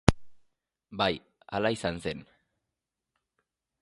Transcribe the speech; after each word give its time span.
Bai, 1.01 1.11
hala 1.57 1.73
izan 1.77 2.01
zen. 2.07 2.25